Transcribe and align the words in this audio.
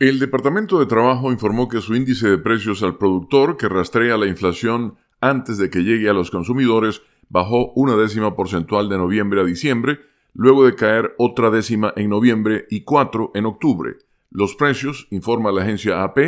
El 0.00 0.18
Departamento 0.18 0.78
de 0.78 0.86
Trabajo 0.86 1.30
informó 1.30 1.68
que 1.68 1.82
su 1.82 1.94
índice 1.94 2.26
de 2.26 2.38
precios 2.38 2.82
al 2.82 2.96
productor, 2.96 3.58
que 3.58 3.68
rastrea 3.68 4.16
la 4.16 4.28
inflación 4.28 4.94
antes 5.20 5.58
de 5.58 5.68
que 5.68 5.80
llegue 5.80 6.08
a 6.08 6.14
los 6.14 6.30
consumidores, 6.30 7.02
bajó 7.28 7.70
una 7.72 7.96
décima 7.96 8.34
porcentual 8.34 8.88
de 8.88 8.96
noviembre 8.96 9.42
a 9.42 9.44
diciembre, 9.44 10.00
luego 10.32 10.64
de 10.64 10.74
caer 10.74 11.14
otra 11.18 11.50
décima 11.50 11.92
en 11.96 12.08
noviembre 12.08 12.64
y 12.70 12.80
cuatro 12.80 13.30
en 13.34 13.44
octubre. 13.44 13.96
Los 14.30 14.54
precios, 14.54 15.06
informa 15.10 15.52
la 15.52 15.64
agencia 15.64 16.02
AP, 16.02 16.18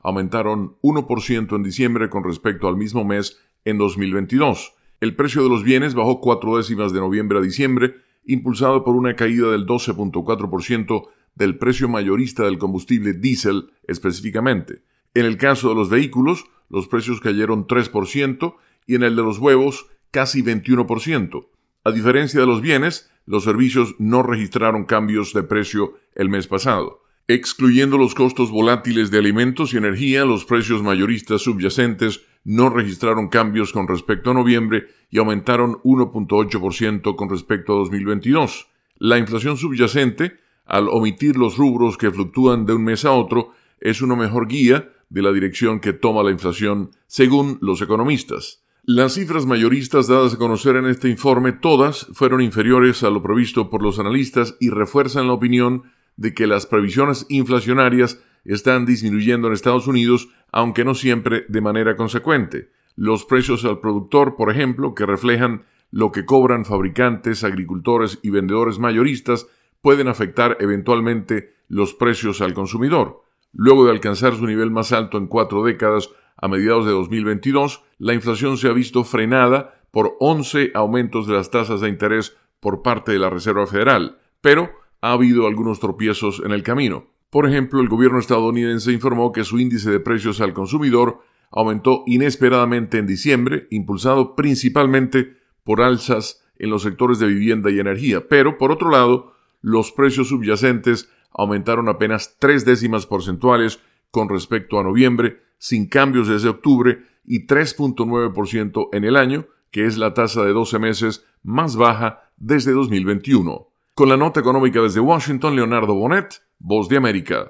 aumentaron 0.00 0.76
1% 0.82 1.56
en 1.56 1.62
diciembre 1.62 2.10
con 2.10 2.24
respecto 2.24 2.68
al 2.68 2.76
mismo 2.76 3.02
mes 3.02 3.40
en 3.64 3.78
2022. 3.78 4.74
El 5.00 5.16
precio 5.16 5.42
de 5.42 5.48
los 5.48 5.64
bienes 5.64 5.94
bajó 5.94 6.20
cuatro 6.20 6.58
décimas 6.58 6.92
de 6.92 7.00
noviembre 7.00 7.38
a 7.38 7.40
diciembre, 7.40 7.94
impulsado 8.26 8.84
por 8.84 8.94
una 8.94 9.16
caída 9.16 9.50
del 9.50 9.64
12.4% 9.64 11.08
del 11.34 11.58
precio 11.58 11.88
mayorista 11.88 12.44
del 12.44 12.58
combustible 12.58 13.12
diésel 13.14 13.70
específicamente. 13.86 14.82
En 15.14 15.26
el 15.26 15.36
caso 15.36 15.68
de 15.68 15.74
los 15.74 15.90
vehículos, 15.90 16.44
los 16.68 16.88
precios 16.88 17.20
cayeron 17.20 17.66
3% 17.66 18.54
y 18.86 18.94
en 18.94 19.02
el 19.02 19.16
de 19.16 19.22
los 19.22 19.38
huevos 19.38 19.86
casi 20.10 20.42
21%. 20.42 21.46
A 21.84 21.90
diferencia 21.90 22.40
de 22.40 22.46
los 22.46 22.60
bienes, 22.60 23.10
los 23.26 23.44
servicios 23.44 23.94
no 23.98 24.22
registraron 24.22 24.84
cambios 24.84 25.32
de 25.32 25.42
precio 25.42 25.98
el 26.14 26.28
mes 26.28 26.46
pasado. 26.46 27.02
Excluyendo 27.28 27.98
los 27.98 28.14
costos 28.14 28.50
volátiles 28.50 29.10
de 29.10 29.18
alimentos 29.18 29.72
y 29.72 29.76
energía, 29.76 30.24
los 30.24 30.44
precios 30.44 30.82
mayoristas 30.82 31.42
subyacentes 31.42 32.22
no 32.44 32.68
registraron 32.68 33.28
cambios 33.28 33.72
con 33.72 33.86
respecto 33.86 34.30
a 34.30 34.34
noviembre 34.34 34.88
y 35.10 35.18
aumentaron 35.18 35.74
1.8% 35.84 37.14
con 37.14 37.30
respecto 37.30 37.74
a 37.74 37.76
2022. 37.76 38.68
La 38.96 39.18
inflación 39.18 39.56
subyacente, 39.56 40.38
al 40.64 40.88
omitir 40.88 41.36
los 41.36 41.56
rubros 41.56 41.96
que 41.96 42.10
fluctúan 42.10 42.66
de 42.66 42.74
un 42.74 42.84
mes 42.84 43.04
a 43.04 43.12
otro, 43.12 43.52
es 43.80 44.02
una 44.02 44.16
mejor 44.16 44.48
guía 44.48 44.92
de 45.08 45.22
la 45.22 45.32
dirección 45.32 45.80
que 45.80 45.92
toma 45.92 46.22
la 46.22 46.30
inflación 46.30 46.90
según 47.06 47.58
los 47.60 47.82
economistas. 47.82 48.62
Las 48.84 49.14
cifras 49.14 49.46
mayoristas 49.46 50.08
dadas 50.08 50.34
a 50.34 50.38
conocer 50.38 50.74
en 50.76 50.86
este 50.86 51.08
informe 51.08 51.52
todas 51.52 52.08
fueron 52.14 52.40
inferiores 52.40 53.04
a 53.04 53.10
lo 53.10 53.22
previsto 53.22 53.70
por 53.70 53.82
los 53.82 54.00
analistas 54.00 54.56
y 54.58 54.70
refuerzan 54.70 55.28
la 55.28 55.34
opinión 55.34 55.84
de 56.16 56.34
que 56.34 56.46
las 56.46 56.66
previsiones 56.66 57.26
inflacionarias 57.28 58.20
están 58.44 58.86
disminuyendo 58.86 59.46
en 59.46 59.54
Estados 59.54 59.86
Unidos, 59.86 60.28
aunque 60.50 60.84
no 60.84 60.94
siempre 60.94 61.44
de 61.48 61.60
manera 61.60 61.96
consecuente. 61.96 62.70
Los 62.96 63.24
precios 63.24 63.64
al 63.64 63.78
productor, 63.78 64.34
por 64.34 64.50
ejemplo, 64.50 64.94
que 64.94 65.06
reflejan 65.06 65.62
lo 65.90 66.10
que 66.10 66.24
cobran 66.24 66.64
fabricantes, 66.64 67.44
agricultores 67.44 68.18
y 68.22 68.30
vendedores 68.30 68.78
mayoristas, 68.78 69.46
pueden 69.82 70.08
afectar 70.08 70.56
eventualmente 70.60 71.54
los 71.68 71.92
precios 71.92 72.40
al 72.40 72.54
consumidor. 72.54 73.22
Luego 73.52 73.84
de 73.84 73.90
alcanzar 73.90 74.34
su 74.34 74.46
nivel 74.46 74.70
más 74.70 74.92
alto 74.92 75.18
en 75.18 75.26
cuatro 75.26 75.62
décadas 75.62 76.08
a 76.36 76.48
mediados 76.48 76.86
de 76.86 76.92
2022, 76.92 77.84
la 77.98 78.14
inflación 78.14 78.56
se 78.56 78.68
ha 78.68 78.72
visto 78.72 79.04
frenada 79.04 79.74
por 79.90 80.16
11 80.20 80.72
aumentos 80.74 81.26
de 81.26 81.34
las 81.34 81.50
tasas 81.50 81.80
de 81.80 81.88
interés 81.88 82.36
por 82.60 82.82
parte 82.82 83.12
de 83.12 83.18
la 83.18 83.28
Reserva 83.28 83.66
Federal, 83.66 84.18
pero 84.40 84.70
ha 85.02 85.12
habido 85.12 85.46
algunos 85.46 85.80
tropiezos 85.80 86.40
en 86.44 86.52
el 86.52 86.62
camino. 86.62 87.12
Por 87.28 87.48
ejemplo, 87.48 87.80
el 87.80 87.88
gobierno 87.88 88.18
estadounidense 88.18 88.92
informó 88.92 89.32
que 89.32 89.44
su 89.44 89.58
índice 89.58 89.90
de 89.90 90.00
precios 90.00 90.40
al 90.40 90.52
consumidor 90.52 91.20
aumentó 91.50 92.04
inesperadamente 92.06 92.98
en 92.98 93.06
diciembre, 93.06 93.66
impulsado 93.70 94.34
principalmente 94.34 95.36
por 95.64 95.82
alzas 95.82 96.44
en 96.56 96.70
los 96.70 96.82
sectores 96.82 97.18
de 97.18 97.26
vivienda 97.26 97.70
y 97.70 97.80
energía, 97.80 98.28
pero 98.28 98.58
por 98.58 98.70
otro 98.70 98.90
lado, 98.90 99.32
los 99.62 99.92
precios 99.92 100.28
subyacentes 100.28 101.08
aumentaron 101.32 101.88
apenas 101.88 102.36
tres 102.38 102.64
décimas 102.64 103.06
porcentuales 103.06 103.80
con 104.10 104.28
respecto 104.28 104.78
a 104.78 104.82
noviembre, 104.82 105.40
sin 105.58 105.88
cambios 105.88 106.28
desde 106.28 106.50
octubre 106.50 106.98
y 107.24 107.46
3.9% 107.46 108.88
en 108.92 109.04
el 109.04 109.16
año, 109.16 109.46
que 109.70 109.86
es 109.86 109.96
la 109.96 110.12
tasa 110.12 110.44
de 110.44 110.52
12 110.52 110.78
meses 110.78 111.24
más 111.42 111.76
baja 111.76 112.30
desde 112.36 112.72
2021. 112.72 113.68
Con 113.94 114.08
la 114.08 114.16
nota 114.16 114.40
económica 114.40 114.80
desde 114.80 115.00
Washington, 115.00 115.56
Leonardo 115.56 115.94
Bonet, 115.94 116.42
Voz 116.58 116.88
de 116.88 116.96
América. 116.96 117.40